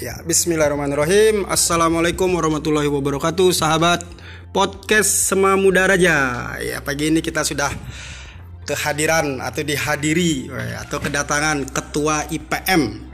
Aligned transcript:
Ya, 0.00 0.16
Bismillahirrahmanirrahim. 0.24 1.44
Assalamualaikum 1.44 2.32
warahmatullahi 2.32 2.88
wabarakatuh, 2.88 3.52
sahabat 3.52 4.00
podcast 4.48 5.28
Sema 5.28 5.60
Muda 5.60 5.84
Raja. 5.84 6.16
Ya, 6.56 6.80
pagi 6.80 7.12
ini 7.12 7.20
kita 7.20 7.44
sudah 7.44 7.68
kehadiran 8.64 9.44
atau 9.44 9.60
dihadiri 9.60 10.48
atau 10.80 11.04
kedatangan 11.04 11.68
Ketua 11.68 12.24
IPM, 12.32 13.12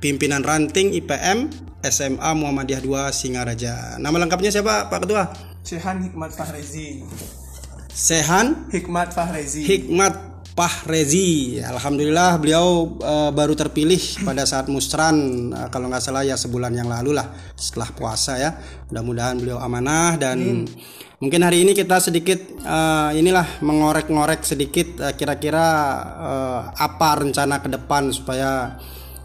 pimpinan 0.00 0.40
ranting 0.40 0.96
IPM 0.96 1.52
SMA 1.84 2.30
Muhammadiyah 2.32 2.80
2 2.80 3.12
Singaraja. 3.12 4.00
Nama 4.00 4.16
lengkapnya 4.24 4.48
siapa, 4.48 4.88
Pak 4.88 5.04
Ketua? 5.04 5.28
Sehan 5.60 6.08
Hikmat 6.08 6.32
Fahrezi. 6.32 7.04
Sehan 7.92 8.72
Hikmat 8.72 9.12
Fahrezi. 9.12 9.60
Hikmat 9.60 10.33
Pahrezi. 10.54 11.58
Alhamdulillah 11.58 12.38
beliau 12.38 12.94
uh, 13.02 13.34
baru 13.34 13.58
terpilih 13.58 13.98
pada 14.22 14.46
saat 14.46 14.70
musran 14.70 15.50
uh, 15.50 15.66
kalau 15.66 15.90
nggak 15.90 15.98
salah 15.98 16.22
ya 16.22 16.38
sebulan 16.38 16.70
yang 16.78 16.86
lalu 16.86 17.10
lah 17.10 17.26
setelah 17.58 17.90
puasa 17.90 18.38
ya. 18.38 18.54
Mudah-mudahan 18.86 19.42
beliau 19.42 19.58
amanah 19.58 20.14
dan 20.14 20.38
hmm. 20.38 20.66
mungkin 21.18 21.42
hari 21.42 21.66
ini 21.66 21.74
kita 21.74 21.98
sedikit 21.98 22.38
uh, 22.62 23.10
inilah 23.10 23.66
mengorek-ngorek 23.66 24.46
sedikit 24.46 25.02
kira-kira 25.18 25.66
uh, 26.22 26.60
apa 26.70 27.26
rencana 27.26 27.58
ke 27.58 27.74
depan 27.74 28.14
supaya 28.14 28.78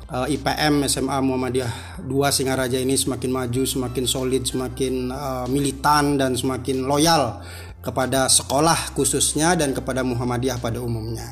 uh, 0.09 0.25
IPM 0.25 0.81
SMA 0.89 1.17
Muhammadiyah 1.22 2.03
2 2.09 2.09
Singaraja 2.34 2.81
ini 2.81 2.98
semakin 2.98 3.30
maju, 3.30 3.64
semakin 3.70 4.05
solid, 4.09 4.44
semakin 4.50 5.14
uh, 5.14 5.45
militan 5.45 6.17
dan 6.17 6.34
semakin 6.34 6.89
loyal 6.89 7.38
kepada 7.79 8.27
sekolah 8.27 8.91
khususnya 8.95 9.55
dan 9.55 9.71
kepada 9.71 10.03
Muhammadiyah 10.03 10.59
pada 10.59 10.83
umumnya. 10.83 11.27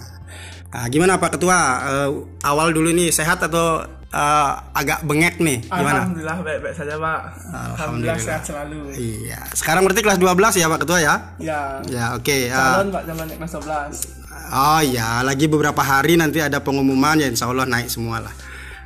Nah, 0.67 0.85
gimana 0.91 1.15
Pak 1.15 1.39
Ketua? 1.39 1.59
Uh, 1.83 2.09
awal 2.43 2.75
dulu 2.75 2.91
nih 2.91 3.11
sehat 3.11 3.39
atau 3.39 3.83
uh, 4.11 4.51
agak 4.75 5.03
bengek 5.07 5.39
nih? 5.39 5.63
Gimana? 5.63 6.03
Alhamdulillah 6.03 6.37
baik-baik 6.43 6.75
saja 6.75 6.95
Pak. 6.99 7.19
Alhamdulillah. 7.23 7.75
Alhamdulillah 7.75 8.19
sehat 8.19 8.43
selalu. 8.43 8.79
Iya. 8.95 9.39
Sekarang 9.55 9.87
berarti 9.87 10.01
kelas 10.03 10.19
12 10.19 10.59
ya 10.59 10.67
Pak 10.67 10.79
Ketua 10.83 10.99
ya? 10.99 11.15
Ya. 11.39 11.59
Ya 11.87 12.05
oke. 12.15 12.27
Okay. 12.27 12.41
Calon 12.51 12.87
uh, 12.87 12.93
Pak 12.95 13.03
zaman 13.07 13.25
kelas 13.31 13.53
12. 13.95 14.27
Oh 14.47 14.79
ya, 14.79 15.27
lagi 15.27 15.45
beberapa 15.51 15.83
hari 15.83 16.15
nanti 16.15 16.39
ada 16.39 16.63
pengumuman 16.63 17.19
ya 17.19 17.27
Insya 17.27 17.51
Allah 17.51 17.67
naik 17.67 17.91
semua 17.91 18.23
lah. 18.23 18.31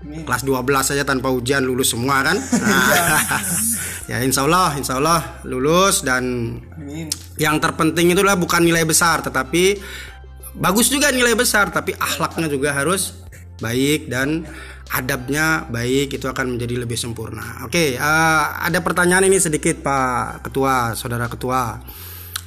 Amin. 0.02 0.26
Kelas 0.26 0.42
12 0.42 0.66
saja 0.82 1.04
tanpa 1.06 1.30
ujian 1.30 1.62
lulus 1.62 1.94
semua 1.94 2.26
kan? 2.26 2.38
Nah, 2.38 3.22
ya 4.12 4.18
insya 4.26 4.50
Allah, 4.50 4.74
insya 4.74 4.98
Allah 4.98 5.42
lulus 5.46 6.02
dan 6.02 6.58
Amin. 6.74 7.08
yang 7.38 7.62
terpenting 7.62 8.10
itulah 8.10 8.34
bukan 8.34 8.66
nilai 8.66 8.82
besar, 8.82 9.22
tetapi 9.22 9.78
bagus 10.58 10.90
juga 10.90 11.14
nilai 11.14 11.38
besar, 11.38 11.70
tapi 11.70 11.94
akhlaknya 11.94 12.50
juga 12.50 12.74
harus 12.74 13.22
baik 13.62 14.10
dan 14.10 14.42
adabnya 14.92 15.70
baik 15.72 16.20
itu 16.20 16.28
akan 16.28 16.58
menjadi 16.58 16.84
lebih 16.84 17.00
sempurna. 17.00 17.64
Oke, 17.64 17.96
uh, 17.96 18.44
ada 18.60 18.84
pertanyaan 18.84 19.30
ini 19.30 19.40
sedikit 19.40 19.80
Pak 19.80 20.50
Ketua, 20.50 20.98
Saudara 20.98 21.32
Ketua. 21.32 21.80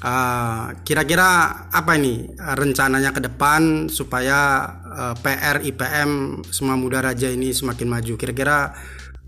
Uh, 0.05 0.68
kira-kira 0.84 1.64
apa 1.72 1.96
ini 1.96 2.28
rencananya 2.36 3.08
ke 3.16 3.24
depan 3.24 3.89
supaya 3.89 4.68
uh, 4.94 5.14
PR 5.18 5.60
IPM 5.60 6.40
Semua 6.48 6.78
Muda 6.78 7.02
Raja 7.02 7.28
ini 7.28 7.50
semakin 7.50 7.90
maju? 7.90 8.14
Kira-kira 8.14 8.72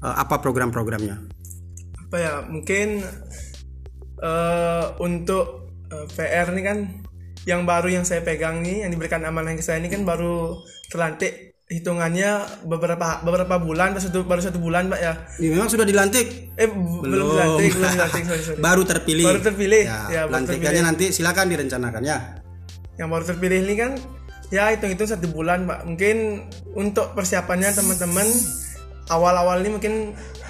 uh, 0.00 0.16
apa 0.16 0.38
program-programnya? 0.38 1.18
Apa 2.06 2.16
ya? 2.16 2.34
Mungkin 2.46 3.02
uh, 4.22 4.94
untuk 5.02 5.74
uh, 5.90 6.06
PR 6.14 6.54
ini 6.54 6.62
kan 6.62 6.78
yang 7.46 7.62
baru 7.62 7.90
yang 7.90 8.02
saya 8.06 8.22
pegang 8.22 8.62
nih, 8.62 8.86
yang 8.86 8.90
diberikan 8.90 9.22
amanah 9.22 9.54
ke 9.54 9.62
saya 9.62 9.78
ini 9.82 9.90
kan 9.90 10.02
baru 10.02 10.62
terlantik 10.90 11.46
hitungannya 11.66 12.62
beberapa 12.62 13.26
beberapa 13.26 13.58
bulan 13.58 13.98
satu 13.98 14.22
baru 14.22 14.38
satu 14.38 14.62
bulan 14.62 14.86
mbak 14.86 15.02
ya. 15.02 15.14
ya 15.42 15.48
memang 15.50 15.66
sudah 15.66 15.82
dilantik 15.82 16.54
eh 16.54 16.70
belum, 16.70 17.02
belum 17.02 17.26
dilantik 17.34 17.70
belum 17.74 17.90
dilantik 17.98 18.22
sorry, 18.22 18.42
sorry. 18.46 18.60
baru 18.62 18.82
terpilih 18.86 19.26
baru 19.26 19.40
terpilih 19.42 19.82
ya, 19.82 19.98
ya 20.14 20.22
lantikannya 20.30 20.82
nanti 20.86 21.10
silakan 21.10 21.50
direncanakan 21.50 22.06
ya 22.06 22.38
yang 23.02 23.10
baru 23.10 23.26
terpilih 23.26 23.66
ini 23.66 23.74
kan 23.74 23.98
ya 24.54 24.70
hitung 24.70 24.94
hitung 24.94 25.10
satu 25.10 25.26
bulan 25.30 25.66
mbak 25.66 25.82
mungkin 25.86 26.46
untuk 26.78 27.12
persiapannya 27.18 27.74
teman-teman 27.74 28.26
awal-awal 29.10 29.58
ini 29.62 29.70
mungkin 29.74 29.94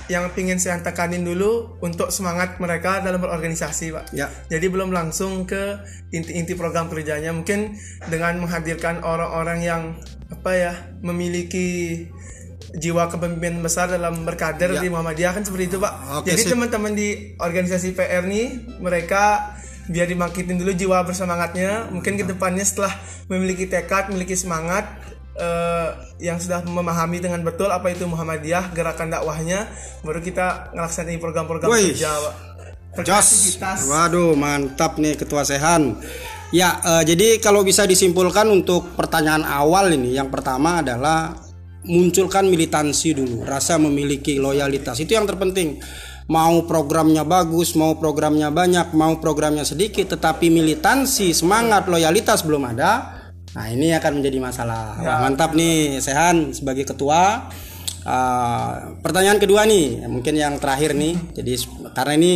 yang 0.06 0.30
ingin 0.38 0.58
saya 0.62 0.78
tekanin 0.86 1.26
dulu 1.26 1.82
untuk 1.82 2.14
semangat 2.14 2.62
mereka 2.62 3.02
dalam 3.02 3.18
berorganisasi, 3.18 3.90
Pak. 3.90 4.14
Ya. 4.14 4.30
Jadi 4.46 4.70
belum 4.70 4.94
langsung 4.94 5.50
ke 5.50 5.82
inti-inti 6.14 6.54
program 6.54 6.86
kerjanya. 6.86 7.34
Mungkin 7.34 7.74
dengan 8.06 8.38
menghadirkan 8.38 9.02
orang-orang 9.02 9.66
yang 9.66 9.82
apa 10.30 10.50
ya 10.54 10.72
memiliki 11.02 12.06
jiwa 12.78 13.10
kepemimpinan 13.10 13.62
besar 13.62 13.90
dalam 13.90 14.22
berkader 14.22 14.78
ya. 14.78 14.82
di 14.82 14.88
Muhammadiyah 14.90 15.32
kan 15.34 15.42
seperti 15.42 15.74
itu, 15.74 15.78
Pak. 15.82 16.22
Oke, 16.22 16.30
Jadi 16.30 16.54
teman-teman 16.54 16.92
di 16.94 17.34
organisasi 17.42 17.90
PR 17.98 18.22
nih 18.30 18.78
mereka 18.78 19.54
biar 19.86 20.06
dimakitin 20.10 20.58
dulu 20.58 20.72
jiwa 20.74 21.02
bersemangatnya. 21.06 21.90
Mungkin 21.90 22.18
ke 22.18 22.24
depannya 22.26 22.62
setelah 22.66 22.94
memiliki 23.30 23.66
tekad, 23.70 24.10
memiliki 24.10 24.34
semangat, 24.34 24.86
uh, 25.38 25.88
yang 26.18 26.40
sudah 26.40 26.64
memahami 26.64 27.20
dengan 27.20 27.40
betul 27.44 27.68
apa 27.68 27.92
itu 27.92 28.08
Muhammadiyah, 28.08 28.72
gerakan 28.72 29.12
dakwahnya, 29.12 29.68
baru 30.02 30.20
kita 30.24 30.72
ngelaksanain 30.74 31.20
program-program 31.20 31.70
kerja. 31.70 32.12
Jos. 33.04 33.60
Waduh, 33.60 34.32
mantap 34.32 34.96
nih 34.96 35.20
Ketua 35.20 35.44
Sehan. 35.44 36.00
Ya, 36.54 36.80
uh, 36.80 37.02
jadi 37.04 37.42
kalau 37.42 37.60
bisa 37.60 37.84
disimpulkan 37.84 38.48
untuk 38.48 38.96
pertanyaan 38.96 39.44
awal 39.44 39.92
ini, 39.92 40.16
yang 40.16 40.32
pertama 40.32 40.80
adalah 40.80 41.36
munculkan 41.86 42.48
militansi 42.48 43.12
dulu, 43.12 43.44
rasa 43.44 43.76
memiliki 43.76 44.40
loyalitas. 44.40 44.96
Itu 45.02 45.14
yang 45.14 45.28
terpenting. 45.28 45.78
Mau 46.26 46.66
programnya 46.66 47.22
bagus, 47.22 47.78
mau 47.78 47.94
programnya 47.94 48.50
banyak, 48.50 48.90
mau 48.98 49.14
programnya 49.22 49.62
sedikit, 49.62 50.18
tetapi 50.18 50.50
militansi, 50.50 51.30
semangat, 51.30 51.86
loyalitas 51.86 52.42
belum 52.42 52.66
ada, 52.74 53.16
Nah 53.56 53.72
ini 53.72 53.96
akan 53.96 54.20
menjadi 54.20 54.36
masalah. 54.36 55.00
Ya. 55.00 55.08
Wah, 55.08 55.18
mantap 55.24 55.56
nih 55.56 55.96
Sehan 56.04 56.52
sebagai 56.52 56.84
ketua. 56.84 57.48
Uh, 58.06 59.00
pertanyaan 59.02 59.40
kedua 59.40 59.64
nih, 59.66 60.04
mungkin 60.06 60.36
yang 60.36 60.60
terakhir 60.60 60.92
nih. 60.92 61.16
Jadi 61.32 61.52
karena 61.96 62.12
ini, 62.20 62.32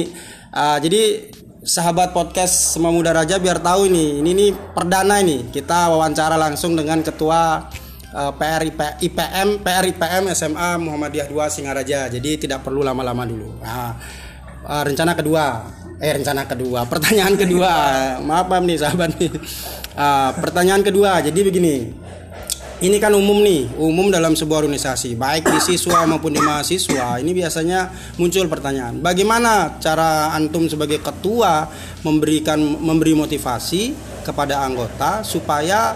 uh, 0.50 0.80
jadi 0.80 1.30
sahabat 1.60 2.16
podcast 2.16 2.74
Semua 2.74 2.88
Muda 2.88 3.12
Raja 3.12 3.36
biar 3.36 3.60
tahu 3.60 3.86
ini, 3.92 4.24
ini 4.24 4.30
nih 4.32 4.50
perdana 4.72 5.20
ini 5.20 5.52
kita 5.52 5.92
wawancara 5.92 6.40
langsung 6.40 6.72
dengan 6.72 7.04
ketua 7.04 7.68
uh, 8.14 8.32
PR 8.34 8.62
IP, 8.66 8.80
IPM 9.10 9.62
PR 9.62 9.84
IPM 9.86 10.24
SMA 10.34 10.70
Muhammadiyah 10.80 11.26
2 11.30 11.54
Singaraja. 11.54 12.10
Jadi 12.10 12.46
tidak 12.48 12.66
perlu 12.66 12.82
lama-lama 12.82 13.26
dulu. 13.26 13.58
Nah, 13.62 13.94
rencana 14.84 15.12
kedua, 15.16 15.44
eh 16.00 16.12
rencana 16.14 16.44
kedua, 16.46 16.86
pertanyaan 16.92 17.34
kedua, 17.38 17.72
maaf 18.22 18.50
nih 18.50 18.78
sahabat 18.78 19.10
nih. 19.18 19.30
Uh, 19.94 20.30
pertanyaan 20.38 20.82
kedua, 20.82 21.20
jadi 21.22 21.40
begini. 21.42 21.76
Ini 22.80 22.96
kan 22.96 23.12
umum 23.12 23.44
nih, 23.44 23.76
umum 23.76 24.08
dalam 24.08 24.32
sebuah 24.32 24.64
organisasi, 24.64 25.12
baik 25.12 25.52
di 25.52 25.60
siswa 25.60 26.08
maupun 26.08 26.32
di 26.32 26.40
mahasiswa. 26.40 27.20
Ini 27.20 27.28
biasanya 27.36 27.92
muncul 28.16 28.48
pertanyaan, 28.48 29.04
bagaimana 29.04 29.76
cara 29.84 30.32
antum 30.32 30.64
sebagai 30.64 30.96
ketua 31.04 31.68
memberikan 32.00 32.56
memberi 32.56 33.12
motivasi 33.12 33.92
kepada 34.24 34.64
anggota 34.64 35.20
supaya 35.20 35.92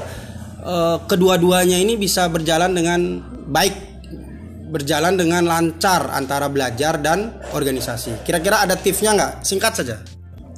uh, 0.64 0.98
kedua-duanya 1.06 1.78
ini 1.78 1.94
bisa 2.00 2.26
berjalan 2.32 2.72
dengan 2.72 3.20
baik, 3.46 3.76
berjalan 4.72 5.14
dengan 5.14 5.46
lancar 5.46 6.10
antara 6.10 6.50
belajar 6.50 6.98
dan 6.98 7.38
organisasi. 7.52 8.24
Kira-kira 8.26 8.64
ada 8.64 8.74
tipsnya 8.74 9.14
nggak? 9.14 9.32
Singkat 9.44 9.72
saja 9.76 9.96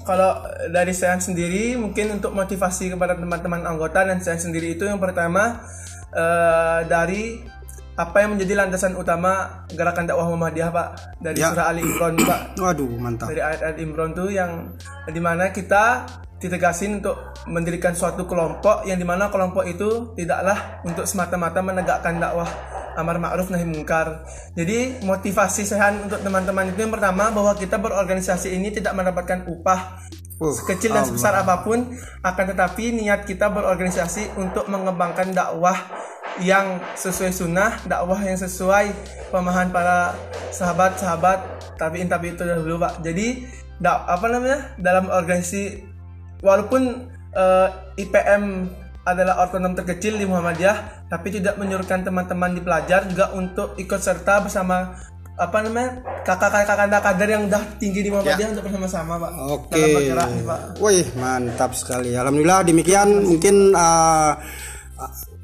kalau 0.07 0.39
dari 0.71 0.95
saya 0.95 1.19
sendiri 1.19 1.75
mungkin 1.75 2.23
untuk 2.23 2.31
motivasi 2.31 2.95
kepada 2.95 3.19
teman-teman 3.19 3.67
anggota 3.67 4.07
dan 4.07 4.23
saya 4.23 4.39
sendiri 4.39 4.79
itu 4.79 4.87
yang 4.87 5.03
pertama 5.03 5.67
uh, 6.15 6.87
dari 6.87 7.43
apa 7.97 8.17
yang 8.21 8.37
menjadi 8.37 8.53
landasan 8.61 8.93
utama 8.93 9.65
gerakan 9.73 10.05
dakwah 10.05 10.29
Muhammadiyah 10.29 10.69
Pak 10.69 10.89
dari 11.17 11.41
ya. 11.41 11.53
surah 11.53 11.67
Ali 11.73 11.81
Imran 11.81 12.15
Pak. 12.21 12.41
Waduh 12.65 12.93
mantap. 13.01 13.33
Dari 13.33 13.41
ayat-ayat 13.41 13.77
Imran 13.81 14.13
tuh 14.13 14.29
yang 14.29 14.77
di 15.09 15.21
mana 15.21 15.49
kita 15.49 16.05
ditegasin 16.37 17.01
untuk 17.01 17.17
mendirikan 17.49 17.97
suatu 17.97 18.29
kelompok 18.29 18.85
yang 18.85 19.01
di 19.01 19.09
mana 19.09 19.33
kelompok 19.33 19.65
itu 19.65 20.13
tidaklah 20.13 20.85
untuk 20.85 21.09
semata-mata 21.09 21.65
menegakkan 21.65 22.21
dakwah 22.21 22.77
amar 22.97 23.17
ma'ruf 23.21 23.49
nahi 23.53 23.65
mungkar. 23.65 24.25
Jadi 24.57 25.05
motivasi 25.05 25.65
sehat 25.65 25.97
untuk 26.09 26.21
teman-teman 26.21 26.73
itu 26.73 26.81
yang 26.85 26.93
pertama 26.93 27.29
bahwa 27.33 27.53
kita 27.57 27.77
berorganisasi 27.81 28.57
ini 28.57 28.73
tidak 28.73 28.97
mendapatkan 28.97 29.45
upah 29.49 30.01
uh, 30.41 30.53
sekecil 30.53 30.97
dan 30.97 31.05
sebesar 31.05 31.37
apa 31.37 31.61
pun 31.65 31.93
akan 32.25 32.45
tetapi 32.57 32.97
niat 32.97 33.29
kita 33.29 33.53
berorganisasi 33.53 34.37
untuk 34.41 34.69
mengembangkan 34.69 35.33
dakwah 35.33 35.77
yang 36.43 36.81
sesuai 36.95 37.33
sunnah, 37.33 37.81
dakwah 37.89 38.21
yang 38.21 38.37
sesuai 38.37 38.93
pemahaman 39.33 39.73
para 39.73 40.13
sahabat-sahabat 40.53 41.39
tapi 41.77 42.05
tapi 42.09 42.33
itu 42.33 42.43
dulu 42.45 42.81
pak. 42.81 43.05
Jadi 43.05 43.45
dak 43.81 44.09
apa 44.09 44.27
namanya 44.33 44.59
dalam 44.81 45.13
organisasi 45.13 45.85
walaupun 46.41 47.13
uh, 47.37 47.69
eh, 47.97 48.05
IPM 48.09 48.69
adalah 49.07 49.47
otonom 49.47 49.79
terkecil 49.79 50.19
di 50.19 50.27
Muhammadiyah, 50.27 51.07
tapi 51.07 51.31
tidak 51.31 51.55
menyuruhkan 51.63 52.03
teman-teman 52.03 52.59
di 52.59 52.61
pelajar 52.65 53.07
juga 53.07 53.31
untuk 53.39 53.79
ikut 53.79 54.01
serta 54.03 54.43
bersama 54.43 54.99
apa 55.37 55.61
namanya 55.61 56.01
kakak-kakak 56.25 56.89
kader 57.05 57.29
yang 57.29 57.45
udah 57.45 57.63
tinggi 57.77 58.01
di 58.01 58.11
Muhammadiyah 58.11 58.49
ya. 58.51 58.53
untuk 58.57 58.65
bersama-sama 58.67 59.21
pak. 59.21 59.33
Oke. 59.53 59.85
Wih 60.81 61.07
mantap 61.21 61.77
sekali. 61.77 62.17
Alhamdulillah 62.17 62.65
demikian 62.65 63.23
mungkin 63.23 63.77
uh, 63.77 64.33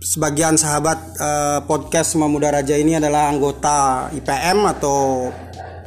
sebagian 0.03 0.57
sahabat 0.57 0.99
uh, 1.21 1.61
podcast 1.69 2.17
Mamuda 2.17 2.51
Raja 2.51 2.75
ini 2.75 2.97
adalah 2.97 3.29
anggota 3.29 4.09
IPM 4.13 4.65
atau 4.79 5.29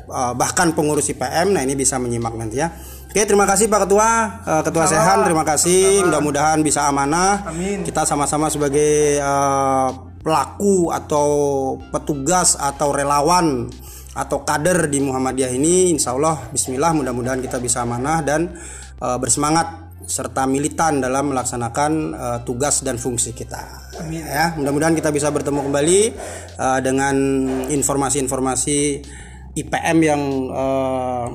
uh, 0.09 0.33
bahkan 0.37 0.71
pengurus 0.71 1.09
IPM. 1.11 1.53
Nah 1.53 1.61
ini 1.65 1.73
bisa 1.73 1.97
menyimak 1.97 2.33
nanti 2.37 2.61
ya. 2.61 2.69
Oke, 3.09 3.23
terima 3.23 3.47
kasih 3.47 3.71
Pak 3.71 3.87
Ketua, 3.87 4.09
uh, 4.43 4.61
Ketua 4.63 4.85
Sehan, 4.91 5.23
terima 5.23 5.47
kasih. 5.47 6.03
Mudah-mudahan 6.03 6.59
bisa 6.59 6.83
amanah. 6.83 7.47
Amin. 7.47 7.87
Kita 7.87 8.03
sama-sama 8.03 8.51
sebagai 8.51 9.23
uh, 9.23 9.87
pelaku 10.19 10.91
atau 10.91 11.27
petugas 11.93 12.59
atau 12.59 12.91
relawan 12.91 13.71
atau 14.15 14.47
kader 14.47 14.87
di 14.87 15.03
Muhammadiyah 15.03 15.51
ini 15.51 15.91
insya 15.91 16.15
Allah 16.15 16.47
Bismillah 16.49 16.95
mudah-mudahan 16.95 17.43
kita 17.43 17.59
bisa 17.59 17.83
amanah 17.83 18.23
dan 18.23 18.55
uh, 19.03 19.19
bersemangat 19.19 19.84
serta 20.05 20.45
militan 20.45 21.01
dalam 21.01 21.33
melaksanakan 21.33 21.91
uh, 22.13 22.39
tugas 22.45 22.85
dan 22.85 23.01
fungsi 23.01 23.33
kita 23.33 23.89
Amin. 23.99 24.21
ya 24.21 24.53
mudah-mudahan 24.55 24.93
kita 24.93 25.09
bisa 25.09 25.33
bertemu 25.33 25.65
kembali 25.65 25.99
uh, 26.57 26.79
dengan 26.79 27.15
informasi-informasi 27.69 28.79
IPM 29.55 29.97
yang 30.03 30.21
uh, 30.51 31.27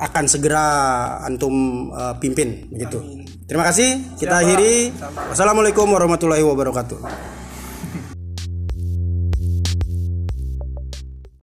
akan 0.00 0.24
segera 0.28 0.64
antum 1.24 1.88
uh, 1.92 2.16
pimpin 2.16 2.68
begitu. 2.72 3.20
Terima 3.44 3.66
kasih. 3.68 4.16
Kita 4.16 4.40
Siapa? 4.40 4.46
akhiri. 4.46 4.74
Wassalamualaikum 5.34 5.90
warahmatullahi 5.90 6.44
wabarakatuh. 6.46 7.39